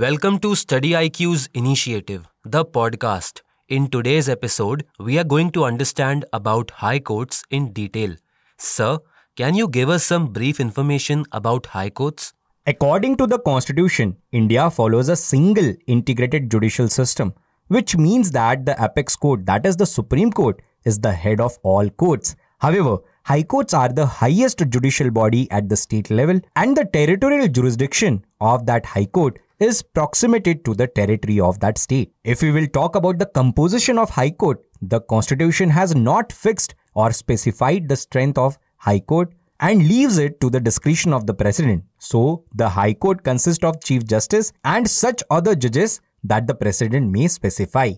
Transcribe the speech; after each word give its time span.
Welcome 0.00 0.40
to 0.40 0.56
Study 0.56 0.90
IQ's 0.90 1.48
initiative, 1.54 2.26
the 2.44 2.64
podcast. 2.64 3.42
In 3.68 3.86
today's 3.86 4.28
episode, 4.28 4.84
we 4.98 5.20
are 5.20 5.24
going 5.32 5.50
to 5.52 5.64
understand 5.64 6.24
about 6.32 6.72
high 6.72 6.98
courts 6.98 7.44
in 7.48 7.72
detail. 7.72 8.16
Sir, 8.58 8.98
can 9.36 9.54
you 9.54 9.68
give 9.68 9.88
us 9.88 10.02
some 10.02 10.32
brief 10.32 10.58
information 10.58 11.24
about 11.30 11.66
high 11.66 11.90
courts? 11.90 12.32
According 12.66 13.18
to 13.18 13.28
the 13.28 13.38
constitution, 13.38 14.16
India 14.32 14.68
follows 14.68 15.08
a 15.08 15.14
single 15.14 15.72
integrated 15.86 16.50
judicial 16.50 16.88
system, 16.88 17.32
which 17.68 17.96
means 17.96 18.32
that 18.32 18.66
the 18.66 18.74
apex 18.82 19.14
court, 19.14 19.46
that 19.46 19.64
is 19.64 19.76
the 19.76 19.86
Supreme 19.86 20.32
Court, 20.32 20.60
is 20.84 20.98
the 20.98 21.12
head 21.12 21.40
of 21.40 21.56
all 21.62 21.88
courts. 21.88 22.34
However, 22.64 22.96
high 23.24 23.42
courts 23.42 23.74
are 23.74 23.90
the 23.90 24.06
highest 24.06 24.62
judicial 24.70 25.10
body 25.10 25.50
at 25.50 25.68
the 25.68 25.76
state 25.76 26.10
level, 26.10 26.40
and 26.56 26.74
the 26.74 26.86
territorial 26.86 27.46
jurisdiction 27.46 28.24
of 28.40 28.64
that 28.64 28.86
high 28.86 29.04
court 29.04 29.38
is 29.58 29.82
proximated 29.82 30.64
to 30.64 30.72
the 30.72 30.86
territory 30.86 31.38
of 31.40 31.60
that 31.60 31.76
state. 31.76 32.14
If 32.24 32.40
we 32.40 32.52
will 32.52 32.66
talk 32.66 32.96
about 32.96 33.18
the 33.18 33.26
composition 33.26 33.98
of 33.98 34.08
High 34.08 34.30
Court, 34.30 34.64
the 34.80 35.02
Constitution 35.02 35.68
has 35.68 35.94
not 35.94 36.32
fixed 36.32 36.74
or 36.94 37.12
specified 37.12 37.86
the 37.86 37.96
strength 37.96 38.38
of 38.38 38.56
High 38.78 39.00
Court 39.00 39.34
and 39.60 39.86
leaves 39.86 40.16
it 40.16 40.40
to 40.40 40.48
the 40.48 40.60
discretion 40.60 41.12
of 41.12 41.26
the 41.26 41.34
President. 41.34 41.84
So, 41.98 42.44
the 42.54 42.70
High 42.70 42.94
Court 42.94 43.24
consists 43.24 43.62
of 43.62 43.84
Chief 43.84 44.06
Justice 44.06 44.54
and 44.64 44.88
such 44.88 45.22
other 45.30 45.54
judges 45.54 46.00
that 46.24 46.46
the 46.46 46.54
President 46.54 47.12
may 47.12 47.28
specify. 47.28 47.92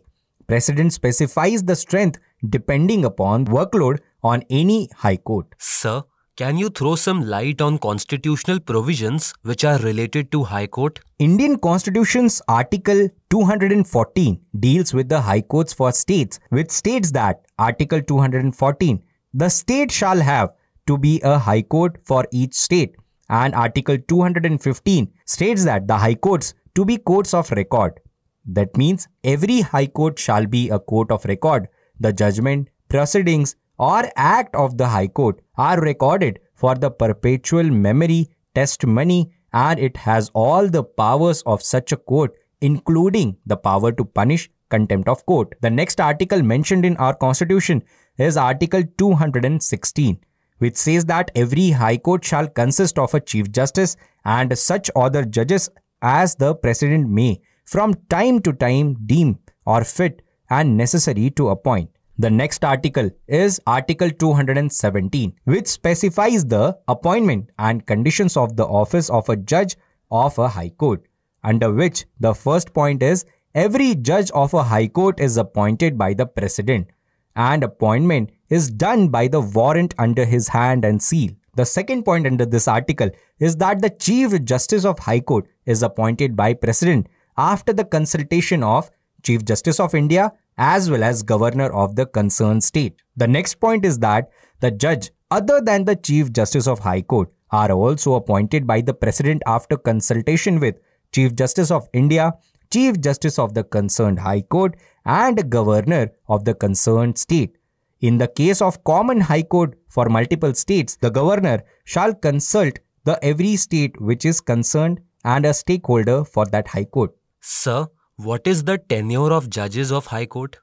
President 0.48 0.92
specifies 0.92 1.62
the 1.62 1.74
strength 1.74 2.18
depending 2.50 3.04
upon 3.04 3.46
workload 3.46 3.98
on 4.32 4.44
any 4.50 4.88
High 5.04 5.16
Court. 5.16 5.54
Sir, 5.58 6.02
can 6.36 6.58
you 6.58 6.68
throw 6.68 6.94
some 6.96 7.22
light 7.32 7.62
on 7.62 7.78
constitutional 7.78 8.60
provisions 8.60 9.32
which 9.42 9.64
are 9.64 9.78
related 9.78 10.30
to 10.32 10.44
High 10.44 10.66
Court? 10.66 11.00
Indian 11.18 11.58
Constitution's 11.58 12.42
Article 12.46 13.08
214 13.30 14.40
deals 14.60 14.92
with 14.92 15.08
the 15.08 15.20
High 15.20 15.40
Courts 15.40 15.72
for 15.72 15.92
states, 15.92 16.40
which 16.50 16.70
states 16.70 17.12
that 17.12 17.40
Article 17.58 18.02
214 18.02 19.02
the 19.32 19.48
state 19.50 19.92
shall 19.92 20.20
have 20.20 20.50
to 20.86 20.96
be 20.96 21.20
a 21.22 21.38
High 21.38 21.62
Court 21.62 21.98
for 22.04 22.24
each 22.32 22.54
state, 22.54 22.94
and 23.28 23.54
Article 23.54 23.98
215 23.98 25.08
states 25.26 25.64
that 25.64 25.86
the 25.88 25.98
High 25.98 26.14
Courts 26.14 26.54
to 26.74 26.84
be 26.86 26.96
courts 26.96 27.34
of 27.34 27.50
record. 27.50 28.00
That 28.46 28.76
means 28.76 29.08
every 29.24 29.60
High 29.60 29.88
Court 29.88 30.18
shall 30.18 30.46
be 30.46 30.70
a 30.70 30.78
court 30.78 31.10
of 31.10 31.26
record. 31.26 31.68
The 32.00 32.12
judgment, 32.12 32.68
proceedings, 32.88 33.56
or 33.78 34.10
act 34.16 34.54
of 34.54 34.78
the 34.78 34.88
High 34.88 35.08
Court 35.08 35.40
are 35.56 35.80
recorded 35.80 36.40
for 36.54 36.74
the 36.74 36.90
perpetual 36.90 37.64
memory, 37.64 38.30
testimony, 38.54 39.32
and 39.52 39.78
it 39.78 39.96
has 39.96 40.30
all 40.34 40.68
the 40.68 40.84
powers 40.84 41.42
of 41.42 41.62
such 41.62 41.92
a 41.92 41.96
court, 41.96 42.34
including 42.60 43.36
the 43.46 43.56
power 43.56 43.92
to 43.92 44.04
punish 44.04 44.50
contempt 44.68 45.08
of 45.08 45.24
court. 45.26 45.54
The 45.60 45.70
next 45.70 46.00
article 46.00 46.42
mentioned 46.42 46.84
in 46.84 46.96
our 46.96 47.14
constitution 47.14 47.82
is 48.18 48.36
Article 48.36 48.82
216, 48.98 50.18
which 50.58 50.76
says 50.76 51.04
that 51.06 51.30
every 51.34 51.70
High 51.70 51.98
Court 51.98 52.24
shall 52.24 52.48
consist 52.48 52.98
of 52.98 53.14
a 53.14 53.20
Chief 53.20 53.50
Justice 53.50 53.96
and 54.24 54.56
such 54.58 54.90
other 54.96 55.24
judges 55.24 55.68
as 56.02 56.34
the 56.34 56.54
President 56.54 57.08
may, 57.08 57.40
from 57.64 57.94
time 58.08 58.40
to 58.40 58.52
time, 58.52 58.96
deem 59.06 59.38
or 59.64 59.84
fit 59.84 60.22
and 60.48 60.76
necessary 60.76 61.30
to 61.30 61.48
appoint. 61.48 61.90
The 62.18 62.30
next 62.30 62.64
article 62.64 63.10
is 63.28 63.60
Article 63.66 64.10
217, 64.10 65.34
which 65.44 65.66
specifies 65.66 66.46
the 66.46 66.78
appointment 66.88 67.50
and 67.58 67.84
conditions 67.84 68.38
of 68.38 68.56
the 68.56 68.64
office 68.64 69.10
of 69.10 69.28
a 69.28 69.36
judge 69.36 69.76
of 70.10 70.38
a 70.38 70.48
high 70.48 70.70
court, 70.70 71.04
under 71.44 71.70
which 71.70 72.06
the 72.18 72.32
first 72.32 72.72
point 72.72 73.02
is 73.02 73.26
every 73.54 73.94
judge 73.94 74.30
of 74.30 74.54
a 74.54 74.62
high 74.62 74.88
court 74.88 75.20
is 75.20 75.36
appointed 75.36 75.98
by 75.98 76.14
the 76.14 76.24
president, 76.24 76.88
and 77.34 77.62
appointment 77.62 78.30
is 78.48 78.70
done 78.70 79.08
by 79.08 79.28
the 79.28 79.42
warrant 79.42 79.94
under 79.98 80.24
his 80.24 80.48
hand 80.48 80.86
and 80.86 81.02
seal. 81.02 81.32
The 81.54 81.66
second 81.66 82.04
point 82.04 82.26
under 82.26 82.46
this 82.46 82.66
article 82.66 83.10
is 83.40 83.56
that 83.56 83.82
the 83.82 83.90
Chief 83.90 84.42
Justice 84.42 84.86
of 84.86 84.98
High 85.00 85.20
Court 85.20 85.46
is 85.66 85.82
appointed 85.82 86.34
by 86.34 86.54
President 86.54 87.08
after 87.36 87.74
the 87.74 87.84
consultation 87.84 88.62
of 88.62 88.90
Chief 89.22 89.44
Justice 89.44 89.80
of 89.80 89.94
India 89.94 90.32
as 90.58 90.90
well 90.90 91.04
as 91.04 91.22
governor 91.22 91.72
of 91.72 91.96
the 91.96 92.06
concerned 92.06 92.64
state. 92.64 93.02
The 93.16 93.28
next 93.28 93.56
point 93.56 93.84
is 93.84 93.98
that 94.00 94.30
the 94.60 94.70
judge, 94.70 95.10
other 95.30 95.60
than 95.60 95.84
the 95.84 95.96
Chief 95.96 96.32
Justice 96.32 96.66
of 96.66 96.78
High 96.80 97.02
Court, 97.02 97.30
are 97.50 97.70
also 97.72 98.14
appointed 98.14 98.66
by 98.66 98.80
the 98.80 98.94
President 98.94 99.42
after 99.46 99.76
consultation 99.76 100.58
with 100.60 100.76
Chief 101.12 101.34
Justice 101.34 101.70
of 101.70 101.88
India, 101.92 102.32
Chief 102.72 103.00
Justice 103.00 103.38
of 103.38 103.54
the 103.54 103.64
concerned 103.64 104.18
High 104.18 104.42
Court, 104.42 104.76
and 105.04 105.48
Governor 105.50 106.12
of 106.28 106.44
the 106.44 106.54
concerned 106.54 107.18
state. 107.18 107.56
In 108.00 108.18
the 108.18 108.28
case 108.28 108.60
of 108.60 108.82
common 108.84 109.20
High 109.20 109.44
Court 109.44 109.78
for 109.88 110.08
multiple 110.08 110.52
states, 110.54 110.96
the 110.96 111.10
Governor 111.10 111.62
shall 111.84 112.12
consult 112.14 112.78
the 113.04 113.18
every 113.24 113.56
state 113.56 114.00
which 114.00 114.24
is 114.24 114.40
concerned 114.40 115.00
and 115.24 115.46
a 115.46 115.54
stakeholder 115.54 116.24
for 116.24 116.44
that 116.46 116.68
High 116.68 116.84
Court. 116.84 117.12
Sir, 117.40 117.86
what 118.16 118.46
is 118.46 118.64
the 118.64 118.78
tenure 118.78 119.30
of 119.30 119.50
judges 119.50 119.92
of 119.92 120.06
High 120.06 120.24
Court? 120.24 120.58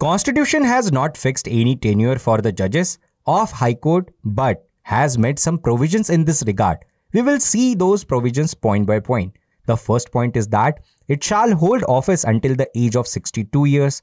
Constitution 0.00 0.64
has 0.64 0.90
not 0.90 1.16
fixed 1.16 1.46
any 1.46 1.76
tenure 1.76 2.18
for 2.18 2.38
the 2.38 2.50
judges 2.50 2.98
of 3.26 3.52
High 3.52 3.74
Court 3.74 4.10
but 4.24 4.66
has 4.82 5.16
made 5.16 5.38
some 5.38 5.58
provisions 5.58 6.10
in 6.10 6.24
this 6.24 6.42
regard. 6.46 6.78
We 7.12 7.22
will 7.22 7.38
see 7.38 7.76
those 7.76 8.02
provisions 8.02 8.54
point 8.54 8.86
by 8.86 8.98
point. 8.98 9.36
The 9.66 9.76
first 9.76 10.10
point 10.10 10.36
is 10.36 10.48
that 10.48 10.80
it 11.06 11.22
shall 11.22 11.54
hold 11.54 11.84
office 11.84 12.24
until 12.24 12.56
the 12.56 12.68
age 12.74 12.96
of 12.96 13.06
62 13.06 13.66
years. 13.66 14.02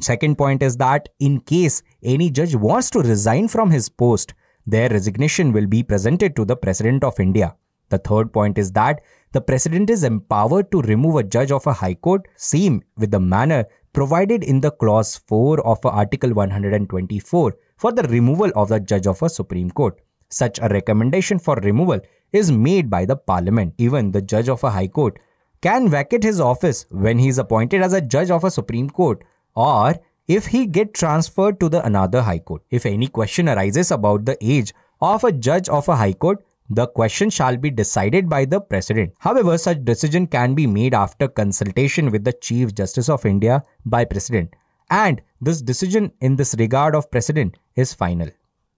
Second 0.00 0.36
point 0.36 0.62
is 0.62 0.76
that 0.76 1.08
in 1.20 1.40
case 1.40 1.82
any 2.02 2.30
judge 2.30 2.54
wants 2.54 2.90
to 2.90 3.00
resign 3.00 3.48
from 3.48 3.70
his 3.70 3.88
post, 3.88 4.34
their 4.66 4.90
resignation 4.90 5.52
will 5.52 5.66
be 5.66 5.82
presented 5.82 6.36
to 6.36 6.44
the 6.44 6.56
President 6.56 7.02
of 7.02 7.18
India. 7.18 7.56
The 7.88 7.98
third 7.98 8.32
point 8.32 8.58
is 8.58 8.72
that 8.72 9.00
the 9.32 9.40
president 9.40 9.90
is 9.90 10.04
empowered 10.04 10.70
to 10.70 10.82
remove 10.82 11.16
a 11.16 11.22
judge 11.22 11.50
of 11.50 11.66
a 11.66 11.72
high 11.72 11.94
court, 11.94 12.28
same 12.36 12.82
with 12.96 13.10
the 13.10 13.20
manner 13.20 13.64
provided 13.92 14.44
in 14.44 14.60
the 14.60 14.70
clause 14.70 15.16
4 15.26 15.66
of 15.66 15.84
Article 15.84 16.32
124 16.32 17.56
for 17.76 17.92
the 17.92 18.02
removal 18.04 18.50
of 18.54 18.68
the 18.68 18.80
judge 18.80 19.06
of 19.06 19.22
a 19.22 19.28
Supreme 19.28 19.70
Court. 19.70 20.00
Such 20.28 20.58
a 20.60 20.68
recommendation 20.68 21.38
for 21.38 21.56
removal 21.56 22.00
is 22.32 22.50
made 22.50 22.88
by 22.88 23.04
the 23.04 23.16
Parliament. 23.16 23.74
Even 23.78 24.12
the 24.12 24.22
judge 24.22 24.48
of 24.48 24.64
a 24.64 24.70
High 24.70 24.88
Court 24.88 25.18
can 25.60 25.88
vacate 25.88 26.22
his 26.22 26.40
office 26.40 26.86
when 26.90 27.18
he 27.18 27.28
is 27.28 27.38
appointed 27.38 27.82
as 27.82 27.92
a 27.92 28.00
judge 28.00 28.30
of 28.30 28.44
a 28.44 28.50
Supreme 28.50 28.88
Court 28.88 29.22
or 29.54 29.94
if 30.26 30.46
he 30.46 30.66
get 30.66 30.94
transferred 30.94 31.60
to 31.60 31.68
the 31.68 31.84
another 31.84 32.22
High 32.22 32.38
Court. 32.38 32.62
If 32.70 32.86
any 32.86 33.08
question 33.08 33.48
arises 33.48 33.90
about 33.90 34.24
the 34.24 34.38
age 34.40 34.72
of 35.00 35.24
a 35.24 35.32
judge 35.32 35.68
of 35.68 35.88
a 35.88 35.96
High 35.96 36.14
Court, 36.14 36.44
the 36.70 36.86
question 36.86 37.30
shall 37.30 37.56
be 37.56 37.70
decided 37.70 38.28
by 38.28 38.44
the 38.44 38.60
President. 38.60 39.12
However, 39.18 39.58
such 39.58 39.84
decision 39.84 40.26
can 40.26 40.54
be 40.54 40.66
made 40.66 40.94
after 40.94 41.28
consultation 41.28 42.10
with 42.10 42.24
the 42.24 42.32
Chief 42.32 42.74
Justice 42.74 43.08
of 43.08 43.26
India 43.26 43.62
by 43.84 44.04
President. 44.04 44.54
And 44.90 45.20
this 45.40 45.60
decision 45.62 46.12
in 46.20 46.36
this 46.36 46.54
regard 46.58 46.94
of 46.94 47.10
President 47.10 47.56
is 47.76 47.94
final. 47.94 48.28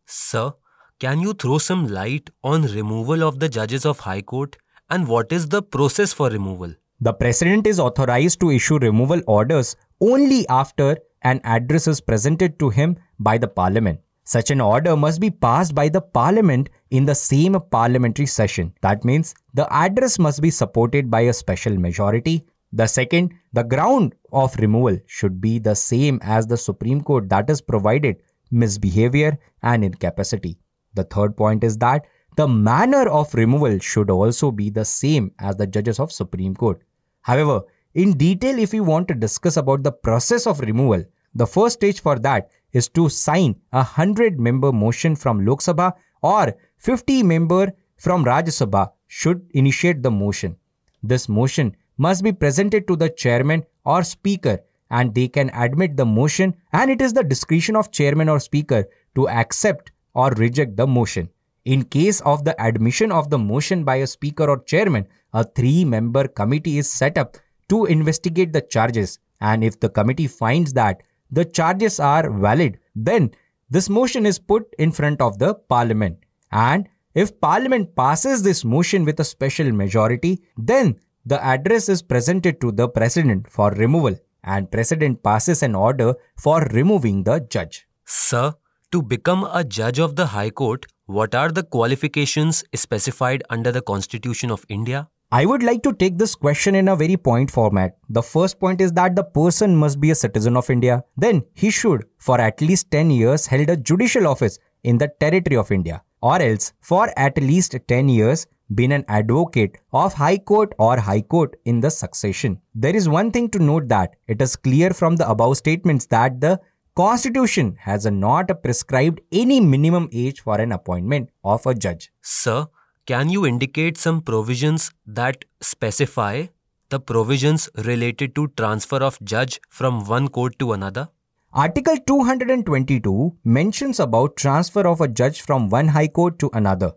Sir, 0.06 0.52
can 0.98 1.20
you 1.20 1.34
throw 1.34 1.58
some 1.58 1.88
light 1.88 2.30
on 2.42 2.62
removal 2.62 3.22
of 3.22 3.40
the 3.40 3.48
judges 3.48 3.84
of 3.84 4.00
High 4.00 4.22
Court 4.22 4.56
and 4.90 5.08
what 5.08 5.32
is 5.32 5.48
the 5.48 5.62
process 5.62 6.12
for 6.12 6.28
removal? 6.30 6.72
The 7.00 7.12
President 7.12 7.66
is 7.66 7.80
authorized 7.80 8.40
to 8.40 8.50
issue 8.50 8.78
removal 8.78 9.20
orders 9.26 9.76
only 10.00 10.46
after 10.48 10.96
an 11.22 11.40
address 11.42 11.88
is 11.88 12.00
presented 12.00 12.58
to 12.58 12.70
him 12.70 12.96
by 13.18 13.38
the 13.38 13.48
Parliament. 13.48 14.00
Such 14.24 14.50
an 14.50 14.60
order 14.60 14.96
must 14.96 15.20
be 15.20 15.30
passed 15.30 15.74
by 15.74 15.90
the 15.90 16.00
Parliament 16.00 16.70
in 16.90 17.04
the 17.04 17.14
same 17.14 17.56
parliamentary 17.70 18.26
session. 18.26 18.72
That 18.80 19.04
means 19.04 19.34
the 19.52 19.70
address 19.70 20.18
must 20.18 20.40
be 20.40 20.50
supported 20.50 21.10
by 21.10 21.22
a 21.22 21.32
special 21.32 21.76
majority. 21.76 22.46
The 22.72 22.86
second, 22.86 23.34
the 23.52 23.62
ground 23.62 24.14
of 24.32 24.56
removal 24.56 24.98
should 25.06 25.40
be 25.40 25.58
the 25.58 25.76
same 25.76 26.18
as 26.22 26.46
the 26.46 26.56
Supreme 26.56 27.02
Court 27.02 27.28
that 27.28 27.50
is 27.50 27.60
provided 27.60 28.16
misbehavior 28.50 29.38
and 29.62 29.84
incapacity. 29.84 30.58
The 30.94 31.04
third 31.04 31.36
point 31.36 31.62
is 31.62 31.76
that 31.78 32.06
the 32.36 32.48
manner 32.48 33.08
of 33.08 33.34
removal 33.34 33.78
should 33.78 34.10
also 34.10 34.50
be 34.50 34.70
the 34.70 34.84
same 34.84 35.32
as 35.38 35.56
the 35.56 35.66
judges 35.66 36.00
of 36.00 36.10
Supreme 36.10 36.54
Court. 36.54 36.80
However, 37.20 37.62
in 37.94 38.16
detail 38.16 38.58
if 38.58 38.72
we 38.72 38.80
want 38.80 39.06
to 39.08 39.14
discuss 39.14 39.56
about 39.56 39.82
the 39.82 39.92
process 39.92 40.46
of 40.46 40.60
removal, 40.60 41.04
the 41.34 41.46
first 41.46 41.74
stage 41.74 42.00
for 42.00 42.18
that 42.18 42.50
is 42.72 42.88
to 42.88 43.08
sign 43.08 43.56
a 43.72 43.78
100 43.78 44.38
member 44.38 44.72
motion 44.72 45.16
from 45.16 45.44
Lok 45.44 45.60
Sabha 45.60 45.92
or 46.22 46.56
50 46.78 47.22
member 47.22 47.72
from 47.96 48.24
Rajya 48.24 48.54
Sabha 48.58 48.90
should 49.06 49.46
initiate 49.52 50.02
the 50.02 50.10
motion. 50.10 50.56
This 51.02 51.28
motion 51.28 51.76
must 51.96 52.22
be 52.22 52.32
presented 52.32 52.88
to 52.88 52.96
the 52.96 53.08
chairman 53.08 53.64
or 53.84 54.02
speaker 54.02 54.58
and 54.90 55.14
they 55.14 55.28
can 55.28 55.50
admit 55.54 55.96
the 55.96 56.06
motion 56.06 56.54
and 56.72 56.90
it 56.90 57.00
is 57.00 57.12
the 57.12 57.24
discretion 57.24 57.76
of 57.76 57.90
chairman 57.90 58.28
or 58.28 58.40
speaker 58.40 58.84
to 59.14 59.28
accept 59.28 59.92
or 60.14 60.30
reject 60.30 60.76
the 60.76 60.86
motion. 60.86 61.28
In 61.64 61.82
case 61.82 62.20
of 62.20 62.44
the 62.44 62.60
admission 62.60 63.10
of 63.10 63.30
the 63.30 63.38
motion 63.38 63.84
by 63.84 63.96
a 63.96 64.06
speaker 64.06 64.48
or 64.50 64.62
chairman, 64.64 65.06
a 65.32 65.44
three 65.44 65.84
member 65.84 66.28
committee 66.28 66.78
is 66.78 66.92
set 66.92 67.16
up 67.16 67.36
to 67.68 67.86
investigate 67.86 68.52
the 68.52 68.60
charges. 68.60 69.18
And 69.40 69.64
if 69.64 69.80
the 69.80 69.88
committee 69.88 70.26
finds 70.26 70.74
that 70.74 71.02
the 71.34 71.44
charges 71.44 71.98
are 72.00 72.30
valid, 72.30 72.78
then 72.94 73.30
this 73.70 73.88
motion 73.88 74.26
is 74.26 74.38
put 74.38 74.64
in 74.78 74.92
front 74.92 75.20
of 75.20 75.38
the 75.38 75.54
parliament. 75.54 76.18
And 76.52 76.88
if 77.14 77.40
parliament 77.40 77.94
passes 77.96 78.42
this 78.42 78.64
motion 78.64 79.04
with 79.04 79.20
a 79.20 79.24
special 79.24 79.72
majority, 79.72 80.42
then 80.56 80.96
the 81.26 81.42
address 81.42 81.88
is 81.88 82.02
presented 82.02 82.60
to 82.60 82.70
the 82.72 82.88
president 82.88 83.50
for 83.50 83.70
removal 83.70 84.16
and 84.44 84.70
president 84.70 85.22
passes 85.22 85.62
an 85.62 85.74
order 85.74 86.14
for 86.36 86.60
removing 86.72 87.22
the 87.24 87.40
judge. 87.40 87.86
Sir, 88.04 88.54
to 88.92 89.02
become 89.02 89.44
a 89.44 89.64
judge 89.64 89.98
of 89.98 90.16
the 90.16 90.26
High 90.26 90.50
Court, 90.50 90.86
what 91.06 91.34
are 91.34 91.50
the 91.50 91.62
qualifications 91.62 92.62
specified 92.74 93.42
under 93.50 93.72
the 93.72 93.82
Constitution 93.82 94.50
of 94.50 94.64
India? 94.68 95.08
I 95.36 95.46
would 95.46 95.64
like 95.64 95.82
to 95.82 95.92
take 95.92 96.16
this 96.16 96.36
question 96.36 96.76
in 96.76 96.86
a 96.86 96.94
very 96.94 97.16
point 97.16 97.50
format. 97.50 97.96
The 98.08 98.22
first 98.22 98.60
point 98.60 98.80
is 98.80 98.92
that 98.92 99.16
the 99.16 99.24
person 99.24 99.74
must 99.74 100.00
be 100.00 100.12
a 100.12 100.14
citizen 100.14 100.56
of 100.56 100.70
India. 100.70 101.02
Then 101.16 101.42
he 101.54 101.70
should, 101.70 102.04
for 102.18 102.40
at 102.40 102.60
least 102.60 102.92
10 102.92 103.10
years, 103.10 103.44
held 103.44 103.68
a 103.68 103.76
judicial 103.76 104.28
office 104.28 104.60
in 104.84 104.96
the 104.96 105.08
territory 105.18 105.56
of 105.56 105.72
India, 105.72 106.04
or 106.22 106.40
else 106.40 106.72
for 106.80 107.12
at 107.16 107.36
least 107.36 107.76
10 107.88 108.08
years, 108.08 108.46
been 108.76 108.92
an 108.92 109.04
advocate 109.08 109.78
of 109.92 110.14
High 110.14 110.38
Court 110.38 110.72
or 110.78 111.00
High 111.00 111.22
Court 111.22 111.56
in 111.64 111.80
the 111.80 111.90
succession. 111.90 112.60
There 112.72 112.94
is 112.94 113.08
one 113.08 113.32
thing 113.32 113.48
to 113.50 113.58
note 113.58 113.88
that 113.88 114.14
it 114.28 114.40
is 114.40 114.54
clear 114.54 114.90
from 114.90 115.16
the 115.16 115.28
above 115.28 115.56
statements 115.56 116.06
that 116.14 116.40
the 116.40 116.60
Constitution 116.94 117.74
has 117.80 118.06
not 118.06 118.62
prescribed 118.62 119.20
any 119.32 119.58
minimum 119.58 120.08
age 120.12 120.42
for 120.42 120.60
an 120.60 120.70
appointment 120.70 121.30
of 121.42 121.66
a 121.66 121.74
judge. 121.74 122.12
Sir, 122.22 122.68
can 123.06 123.28
you 123.28 123.44
indicate 123.44 123.98
some 123.98 124.22
provisions 124.22 124.90
that 125.06 125.44
specify 125.60 126.46
the 126.88 126.98
provisions 126.98 127.68
related 127.84 128.34
to 128.34 128.48
transfer 128.56 128.96
of 128.96 129.18
judge 129.22 129.60
from 129.68 130.06
one 130.06 130.28
court 130.28 130.58
to 130.58 130.72
another? 130.72 131.08
Article 131.52 131.98
222 132.06 133.36
mentions 133.44 134.00
about 134.00 134.36
transfer 134.36 134.86
of 134.88 135.02
a 135.02 135.08
judge 135.08 135.42
from 135.42 135.68
one 135.68 135.88
high 135.88 136.08
court 136.08 136.38
to 136.38 136.50
another, 136.54 136.92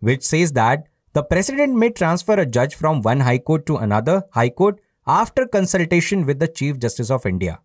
which 0.00 0.22
says 0.22 0.52
that 0.52 0.84
the 1.12 1.22
president 1.22 1.76
may 1.76 1.90
transfer 1.90 2.32
a 2.32 2.46
judge 2.46 2.74
from 2.74 3.02
one 3.02 3.20
high 3.20 3.38
court 3.38 3.66
to 3.66 3.76
another 3.76 4.22
high 4.32 4.48
court 4.48 4.80
after 5.06 5.46
consultation 5.46 6.24
with 6.24 6.38
the 6.38 6.48
Chief 6.48 6.78
Justice 6.78 7.10
of 7.10 7.26
India. 7.26 7.60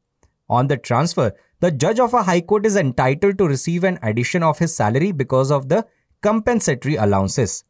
On 0.50 0.68
the 0.68 0.75
transfer, 0.75 1.31
the 1.62 1.72
judge 1.72 2.01
of 2.01 2.13
a 2.13 2.24
high 2.24 2.42
court 2.42 2.66
is 2.66 2.75
entitled 2.75 3.38
to 3.38 3.48
receive 3.48 3.86
an 3.86 3.98
addition 4.04 4.44
of 4.44 4.60
his 4.60 4.75
salary 4.75 5.13
because 5.13 5.51
of 5.51 5.69
the 5.69 5.88
compensatory 6.22 6.95
allowances 6.95 7.63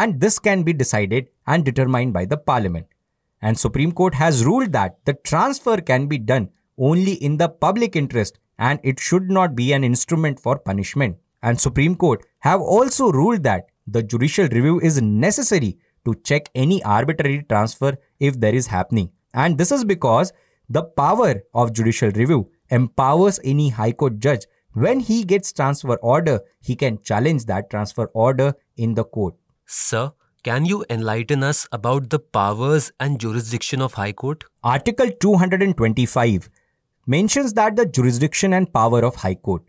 and 0.00 0.20
this 0.20 0.38
can 0.38 0.62
be 0.62 0.72
decided 0.72 1.28
and 1.46 1.64
determined 1.64 2.12
by 2.14 2.24
the 2.24 2.36
parliament. 2.36 2.86
And 3.42 3.58
Supreme 3.58 3.92
Court 3.92 4.14
has 4.14 4.44
ruled 4.44 4.72
that 4.72 4.98
the 5.04 5.14
transfer 5.30 5.76
can 5.78 6.06
be 6.06 6.18
done 6.18 6.48
only 6.78 7.14
in 7.14 7.36
the 7.36 7.48
public 7.48 7.96
interest 7.96 8.38
and 8.58 8.80
it 8.82 9.00
should 9.00 9.28
not 9.28 9.54
be 9.54 9.72
an 9.72 9.84
instrument 9.84 10.40
for 10.40 10.58
punishment. 10.58 11.18
And 11.42 11.60
Supreme 11.60 11.96
Court 11.96 12.24
have 12.38 12.60
also 12.60 13.10
ruled 13.10 13.42
that 13.42 13.66
the 13.86 14.02
judicial 14.02 14.46
review 14.48 14.80
is 14.80 15.02
necessary 15.02 15.76
to 16.06 16.14
check 16.24 16.48
any 16.54 16.82
arbitrary 16.84 17.44
transfer 17.48 17.98
if 18.20 18.40
there 18.40 18.54
is 18.54 18.68
happening. 18.68 19.10
And 19.34 19.58
this 19.58 19.72
is 19.72 19.84
because 19.84 20.32
the 20.68 20.84
power 20.84 21.42
of 21.52 21.74
judicial 21.74 22.10
review 22.12 22.50
empowers 22.70 23.40
any 23.44 23.68
high 23.68 23.92
court 23.92 24.18
judge 24.20 24.46
when 24.72 25.00
he 25.00 25.22
gets 25.24 25.52
transfer 25.52 25.96
order 25.96 26.40
he 26.60 26.74
can 26.74 26.98
challenge 27.02 27.44
that 27.46 27.68
transfer 27.68 28.06
order 28.14 28.54
in 28.76 28.94
the 28.94 29.04
court 29.04 29.34
Sir, 29.66 30.12
can 30.42 30.64
you 30.64 30.84
enlighten 30.90 31.42
us 31.42 31.66
about 31.72 32.10
the 32.10 32.18
powers 32.18 32.92
and 32.98 33.18
jurisdiction 33.18 33.80
of 33.80 33.94
High 33.94 34.12
Court? 34.12 34.44
Article 34.62 35.10
225 35.20 36.50
mentions 37.06 37.52
that 37.54 37.76
the 37.76 37.86
jurisdiction 37.86 38.52
and 38.52 38.72
power 38.72 39.04
of 39.04 39.16
High 39.16 39.36
Court. 39.36 39.62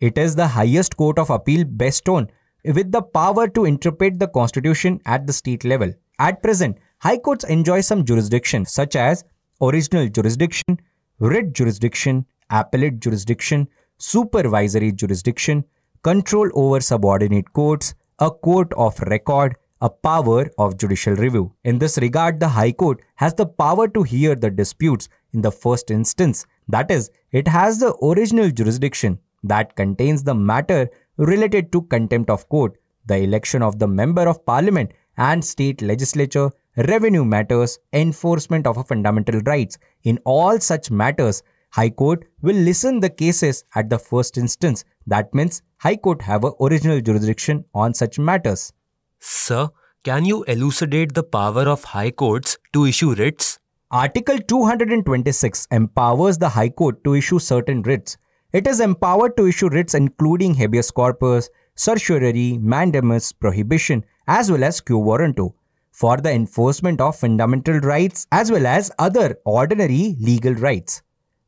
It 0.00 0.16
is 0.16 0.34
the 0.36 0.46
highest 0.46 0.96
court 0.96 1.18
of 1.18 1.30
appeal 1.30 1.64
on 2.08 2.30
with 2.64 2.92
the 2.92 3.02
power 3.02 3.48
to 3.48 3.64
interpret 3.64 4.18
the 4.18 4.28
constitution 4.28 5.00
at 5.04 5.26
the 5.26 5.32
state 5.32 5.64
level. 5.64 5.92
At 6.18 6.42
present, 6.42 6.78
high 6.98 7.18
courts 7.18 7.44
enjoy 7.44 7.80
some 7.80 8.04
jurisdiction 8.04 8.64
such 8.66 8.96
as 8.96 9.24
original 9.60 10.08
jurisdiction, 10.08 10.80
writ 11.18 11.52
jurisdiction, 11.52 12.26
appellate 12.50 13.00
jurisdiction, 13.00 13.68
supervisory 13.98 14.92
jurisdiction, 14.92 15.64
control 16.02 16.50
over 16.54 16.80
subordinate 16.80 17.52
courts, 17.52 17.94
a 18.20 18.30
court 18.30 18.70
of 18.74 19.00
record, 19.00 19.56
a 19.80 19.88
power 19.88 20.50
of 20.58 20.76
judicial 20.76 21.14
review. 21.14 21.52
In 21.64 21.78
this 21.78 21.96
regard, 21.96 22.38
the 22.38 22.48
High 22.48 22.72
Court 22.72 23.00
has 23.14 23.32
the 23.32 23.46
power 23.46 23.88
to 23.88 24.02
hear 24.02 24.34
the 24.34 24.50
disputes 24.50 25.08
in 25.32 25.40
the 25.40 25.50
first 25.50 25.90
instance. 25.90 26.44
That 26.68 26.90
is, 26.90 27.10
it 27.32 27.48
has 27.48 27.78
the 27.78 27.94
original 28.04 28.50
jurisdiction 28.50 29.18
that 29.42 29.74
contains 29.74 30.22
the 30.22 30.34
matter 30.34 30.90
related 31.16 31.72
to 31.72 31.82
contempt 31.82 32.28
of 32.28 32.46
court, 32.50 32.76
the 33.06 33.16
election 33.16 33.62
of 33.62 33.78
the 33.78 33.88
member 33.88 34.28
of 34.28 34.44
parliament 34.44 34.92
and 35.16 35.42
state 35.42 35.80
legislature, 35.80 36.50
revenue 36.76 37.24
matters, 37.24 37.78
enforcement 37.94 38.66
of 38.66 38.86
fundamental 38.86 39.40
rights. 39.40 39.78
In 40.02 40.18
all 40.24 40.60
such 40.60 40.90
matters, 40.90 41.42
High 41.70 41.90
Court 41.90 42.24
will 42.42 42.56
listen 42.56 43.00
the 43.00 43.10
cases 43.10 43.64
at 43.74 43.88
the 43.88 43.98
first 43.98 44.36
instance. 44.36 44.84
That 45.06 45.32
means 45.32 45.62
High 45.78 45.96
Court 45.96 46.22
have 46.22 46.44
a 46.44 46.52
original 46.60 47.00
jurisdiction 47.00 47.64
on 47.74 47.94
such 47.94 48.18
matters. 48.18 48.72
Sir, 49.20 49.68
can 50.02 50.24
you 50.24 50.42
elucidate 50.44 51.14
the 51.14 51.22
power 51.22 51.62
of 51.62 51.84
High 51.84 52.10
Courts 52.10 52.58
to 52.72 52.86
issue 52.86 53.14
writs? 53.14 53.58
Article 53.90 54.38
226 54.38 55.68
empowers 55.70 56.38
the 56.38 56.48
High 56.48 56.70
Court 56.70 57.02
to 57.04 57.14
issue 57.14 57.38
certain 57.38 57.82
writs. 57.82 58.16
It 58.52 58.66
is 58.66 58.80
empowered 58.80 59.36
to 59.36 59.46
issue 59.46 59.68
writs 59.68 59.94
including 59.94 60.54
habeas 60.54 60.90
corpus, 60.90 61.50
certiorari, 61.76 62.58
mandamus, 62.58 63.32
prohibition, 63.32 64.04
as 64.26 64.50
well 64.50 64.64
as 64.64 64.80
quo 64.80 64.98
warranto 64.98 65.54
for 65.92 66.16
the 66.16 66.32
enforcement 66.32 67.00
of 67.00 67.16
fundamental 67.16 67.78
rights 67.80 68.26
as 68.32 68.50
well 68.50 68.66
as 68.66 68.90
other 68.98 69.36
ordinary 69.44 70.16
legal 70.18 70.54
rights. 70.54 71.02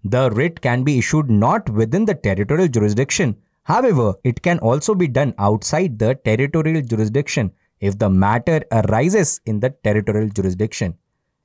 The 0.05 0.31
writ 0.31 0.61
can 0.61 0.83
be 0.83 0.99
issued 0.99 1.31
not 1.31 1.69
within 1.71 2.05
the 2.05 2.15
territorial 2.15 2.69
jurisdiction. 2.69 3.37
However, 3.65 4.15
it 4.25 4.43
can 4.43 4.59
also 4.59 4.95
be 4.95 5.07
done 5.07 5.35
outside 5.39 5.99
the 5.99 6.17
territorial 6.17 6.83
jurisdiction 6.83 7.53
if 7.81 7.99
the 7.99 8.11
matter 8.11 8.63
arises 8.73 9.41
in 9.47 9.61
the 9.61 9.71
territorial 9.85 10.29
jurisdiction. 10.29 10.97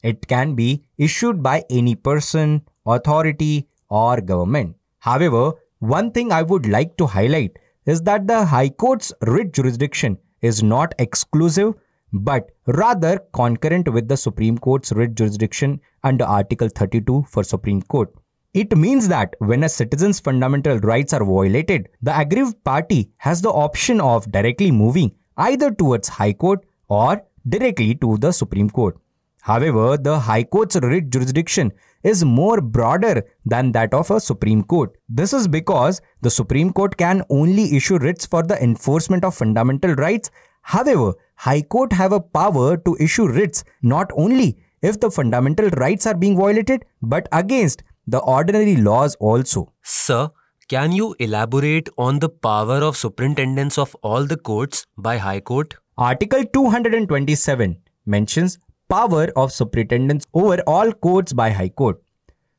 It 0.03 0.27
can 0.27 0.55
be 0.55 0.85
issued 0.97 1.43
by 1.43 1.63
any 1.69 1.95
person, 1.95 2.63
authority, 2.85 3.67
or 3.89 4.21
government. 4.21 4.75
However, 4.99 5.53
one 5.79 6.11
thing 6.11 6.31
I 6.31 6.41
would 6.41 6.67
like 6.67 6.97
to 6.97 7.05
highlight 7.05 7.57
is 7.85 8.01
that 8.03 8.27
the 8.27 8.45
High 8.45 8.69
Court's 8.69 9.13
writ 9.21 9.53
jurisdiction 9.53 10.17
is 10.41 10.63
not 10.63 10.93
exclusive 10.99 11.75
but 12.13 12.51
rather 12.65 13.19
concurrent 13.33 13.91
with 13.91 14.07
the 14.07 14.17
Supreme 14.17 14.57
Court's 14.57 14.91
writ 14.91 15.15
jurisdiction 15.15 15.79
under 16.03 16.25
Article 16.25 16.69
32 16.69 17.25
for 17.29 17.43
Supreme 17.43 17.81
Court. 17.81 18.13
It 18.53 18.75
means 18.75 19.07
that 19.09 19.35
when 19.39 19.63
a 19.63 19.69
citizen's 19.69 20.19
fundamental 20.19 20.79
rights 20.79 21.13
are 21.13 21.23
violated, 21.23 21.89
the 22.01 22.17
aggrieved 22.17 22.63
party 22.63 23.11
has 23.17 23.41
the 23.41 23.51
option 23.51 24.01
of 24.01 24.31
directly 24.31 24.71
moving 24.71 25.11
either 25.37 25.71
towards 25.71 26.07
High 26.07 26.33
Court 26.33 26.65
or 26.87 27.21
directly 27.47 27.95
to 27.95 28.17
the 28.17 28.31
Supreme 28.31 28.69
Court. 28.69 28.97
However, 29.41 29.97
the 29.97 30.19
High 30.19 30.43
Court's 30.43 30.75
writ 30.75 31.09
jurisdiction 31.09 31.71
is 32.03 32.23
more 32.25 32.59
broader 32.59 33.23
than 33.45 33.71
that 33.73 33.93
of 33.93 34.11
a 34.11 34.19
Supreme 34.19 34.63
Court. 34.63 34.97
This 35.07 35.33
is 35.33 35.47
because 35.47 36.01
the 36.21 36.29
Supreme 36.29 36.73
Court 36.73 36.97
can 36.97 37.23
only 37.29 37.75
issue 37.75 37.97
writs 37.97 38.25
for 38.25 38.43
the 38.43 38.61
enforcement 38.61 39.23
of 39.23 39.35
fundamental 39.35 39.93
rights. 39.95 40.31
However, 40.61 41.13
High 41.35 41.61
Court 41.61 41.93
have 41.93 42.11
a 42.11 42.19
power 42.19 42.77
to 42.77 42.97
issue 42.99 43.27
writs 43.27 43.63
not 43.81 44.11
only 44.15 44.57
if 44.81 44.99
the 44.99 45.11
fundamental 45.11 45.69
rights 45.69 46.05
are 46.05 46.15
being 46.15 46.37
violated 46.37 46.85
but 47.01 47.27
against 47.31 47.83
the 48.07 48.19
ordinary 48.19 48.77
laws 48.77 49.15
also. 49.19 49.73
Sir, 49.83 50.29
can 50.69 50.91
you 50.91 51.15
elaborate 51.19 51.89
on 51.97 52.19
the 52.19 52.29
power 52.29 52.77
of 52.77 52.97
superintendence 52.97 53.77
of 53.77 53.95
all 54.01 54.25
the 54.25 54.37
courts 54.37 54.85
by 54.97 55.17
High 55.17 55.41
Court? 55.41 55.75
Article 55.97 56.43
227 56.45 57.77
mentions 58.05 58.57
power 58.89 59.27
of 59.35 59.51
superintendence 59.51 60.25
over 60.33 60.59
all 60.65 60.91
courts 60.93 61.33
by 61.33 61.49
High 61.49 61.69
Court. 61.69 62.01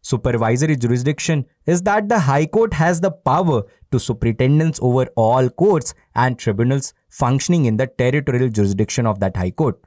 Supervisory 0.03 0.77
jurisdiction 0.77 1.45
is 1.67 1.83
that 1.83 2.09
the 2.09 2.19
High 2.19 2.47
Court 2.47 2.75
has 2.75 3.01
the 3.01 3.11
power 3.11 3.63
to 3.91 3.99
superintendence 3.99 4.79
over 4.83 5.07
all 5.17 5.49
courts 5.49 5.95
and 6.15 6.39
tribunals 6.39 6.93
functioning 7.09 7.65
in 7.65 7.77
the 7.77 7.87
territorial 7.87 8.49
jurisdiction 8.49 9.07
of 9.07 9.21
that 9.21 9.37
High 9.37 9.51
Court. 9.51 9.81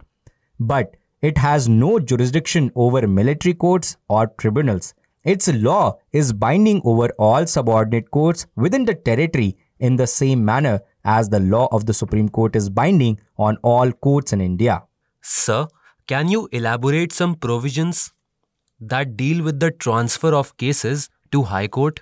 But 0.59 0.97
it 1.21 1.37
has 1.37 1.69
no 1.69 1.99
jurisdiction 1.99 2.71
over 2.75 3.07
military 3.07 3.53
courts 3.53 3.97
or 4.09 4.27
tribunals. 4.37 4.93
Its 5.23 5.47
law 5.53 5.97
is 6.11 6.33
binding 6.33 6.81
over 6.83 7.09
all 7.19 7.45
subordinate 7.45 8.09
courts 8.09 8.47
within 8.55 8.85
the 8.85 8.95
territory 8.95 9.55
in 9.79 9.95
the 9.95 10.07
same 10.07 10.43
manner 10.43 10.79
as 11.03 11.29
the 11.29 11.39
law 11.39 11.67
of 11.71 11.85
the 11.85 11.93
Supreme 11.93 12.29
Court 12.29 12.55
is 12.55 12.69
binding 12.69 13.19
on 13.37 13.57
all 13.61 13.91
courts 13.91 14.33
in 14.33 14.41
India. 14.41 14.83
Sir, 15.21 15.67
can 16.07 16.27
you 16.27 16.49
elaborate 16.51 17.13
some 17.13 17.35
provisions 17.35 18.13
that 18.79 19.15
deal 19.15 19.43
with 19.43 19.59
the 19.59 19.69
transfer 19.69 20.33
of 20.33 20.57
cases 20.57 21.09
to 21.31 21.43
High 21.43 21.67
Court? 21.67 21.99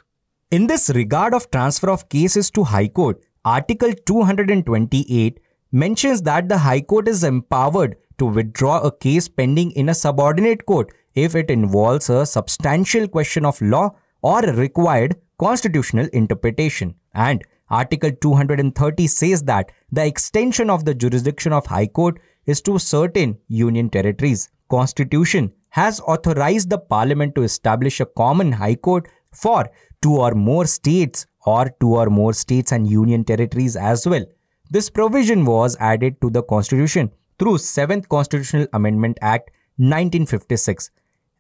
In 0.52 0.68
this 0.68 0.90
regard 0.90 1.34
of 1.34 1.52
transfer 1.52 1.90
of 1.90 2.08
cases 2.08 2.50
to 2.52 2.64
High 2.64 2.88
Court, 2.88 3.22
Article 3.44 3.94
228 4.06 5.40
mentions 5.72 6.22
that 6.22 6.48
the 6.48 6.58
High 6.58 6.82
Court 6.82 7.08
is 7.08 7.24
empowered 7.24 7.98
to 8.18 8.26
withdraw 8.26 8.80
a 8.80 8.92
case 8.92 9.28
pending 9.28 9.72
in 9.72 9.90
a 9.90 9.94
subordinate 9.94 10.66
court 10.66 10.92
if 11.24 11.36
it 11.36 11.50
involves 11.52 12.10
a 12.10 12.26
substantial 12.26 13.08
question 13.08 13.46
of 13.46 13.62
law 13.62 13.90
or 14.22 14.44
a 14.44 14.54
required 14.54 15.16
constitutional 15.38 16.08
interpretation. 16.14 16.96
And 17.14 17.44
Article 17.70 18.12
230 18.12 19.08
says 19.08 19.44
that 19.44 19.72
the 19.92 20.06
extension 20.06 20.70
of 20.70 20.86
the 20.86 20.96
jurisdiction 20.96 21.54
of 21.54 21.68
High 21.68 21.88
Court 21.88 22.20
is 22.46 22.62
to 22.62 22.80
certain 22.80 23.38
union 23.48 23.90
territories. 23.90 24.50
Constitution 24.70 25.52
has 25.70 26.00
authorized 26.02 26.70
the 26.70 26.80
parliament 26.80 27.36
to 27.36 27.44
establish 27.44 28.00
a 28.00 28.06
common 28.06 28.52
high 28.52 28.76
court 28.76 29.08
for 29.32 29.70
two 30.02 30.18
or 30.18 30.32
more 30.32 30.66
states 30.66 31.28
or 31.46 31.70
two 31.80 31.96
or 31.96 32.08
more 32.08 32.34
states 32.34 32.72
and 32.72 32.90
union 32.90 33.24
territories 33.24 33.76
as 33.76 34.08
well. 34.08 34.26
This 34.72 34.90
provision 34.90 35.46
was 35.46 35.78
added 35.80 36.20
to 36.22 36.30
the 36.30 36.44
constitution 36.44 37.12
through 37.38 37.58
7th 37.58 38.08
Constitutional 38.10 38.68
Amendment 38.74 39.18
Act 39.22 39.52
1956. 39.78 40.92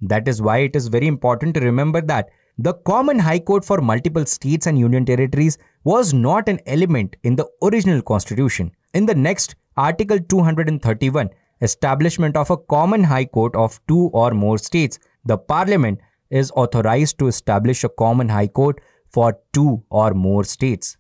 That 0.02 0.28
is 0.28 0.42
why 0.42 0.60
it 0.60 0.76
is 0.76 0.88
very 0.88 1.08
important 1.08 1.56
to 1.56 1.62
remember 1.62 2.02
that 2.02 2.30
the 2.58 2.74
common 2.74 3.20
high 3.20 3.40
court 3.40 3.64
for 3.64 3.80
multiple 3.82 4.26
states 4.26 4.68
and 4.68 4.78
union 4.78 5.06
territories 5.06 5.58
was 5.84 6.14
not 6.14 6.50
an 6.50 6.60
element 6.66 7.16
in 7.24 7.36
the 7.36 7.48
original 7.64 8.02
constitution. 8.02 8.72
In 8.94 9.06
the 9.06 9.16
next 9.16 9.56
Article 9.78 10.20
231, 10.20 11.30
establishment 11.62 12.36
of 12.36 12.50
a 12.50 12.58
common 12.58 13.04
high 13.04 13.26
court 13.26 13.56
of 13.56 13.80
two 13.88 14.10
or 14.14 14.32
more 14.32 14.58
states, 14.58 15.00
the 15.26 15.38
parliament 15.38 16.00
is 16.30 16.52
authorized 16.52 17.18
to 17.20 17.28
establish 17.28 17.84
a 17.84 17.90
common 17.90 18.30
high 18.30 18.48
court 18.48 18.82
for 19.10 19.38
two 19.54 19.84
or 19.90 20.14
more 20.14 20.44
states. 20.44 20.98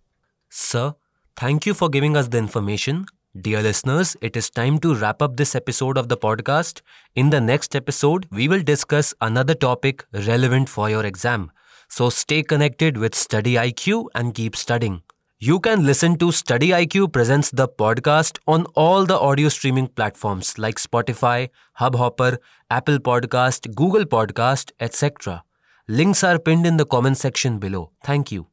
Sir, 0.50 0.96
thank 1.36 1.65
you 1.65 1.74
for 1.74 1.89
giving 1.89 2.18
us 2.18 2.27
the 2.27 2.38
information. 2.38 3.06
Dear 3.38 3.62
listeners, 3.62 4.17
it 4.21 4.36
is 4.36 4.50
time 4.50 4.79
to 4.79 4.95
wrap 4.95 5.21
up 5.21 5.38
this 5.38 5.53
episode 5.53 6.00
of 6.00 6.09
the 6.09 6.17
podcast. 6.17 6.81
In 7.13 7.29
the 7.29 7.39
next 7.39 7.75
episode, 7.75 8.25
we 8.31 8.48
will 8.48 8.63
discuss 8.63 9.13
another 9.21 9.53
topic 9.53 10.03
relevant 10.12 10.67
for 10.67 10.89
your 10.89 11.05
exam. 11.05 11.51
So 11.89 12.09
stay 12.09 12.41
connected 12.41 12.98
with 12.98 13.13
Study 13.13 13.53
IQ 13.53 14.07
and 14.15 14.33
keep 14.33 14.55
studying. 14.55 15.03
You 15.38 15.59
can 15.59 15.86
listen 15.86 16.17
to 16.17 16.31
Study 16.31 16.69
IQ 16.69 17.13
presents 17.13 17.51
the 17.51 17.67
podcast 17.67 18.39
on 18.48 18.65
all 18.74 19.05
the 19.05 19.19
audio 19.19 19.50
streaming 19.50 19.89
platforms 19.89 20.57
like 20.57 20.77
Spotify, 20.77 21.50
Hubhopper, 21.79 22.39
Apple 22.71 22.98
Podcast, 22.98 23.75
Google 23.75 24.05
Podcast, 24.05 24.71
etc. 24.79 25.43
Links 25.88 26.24
are 26.24 26.39
pinned 26.39 26.65
in 26.65 26.77
the 26.77 26.86
comment 26.86 27.17
section 27.17 27.59
below. 27.59 27.91
Thank 28.03 28.31
you. 28.31 28.48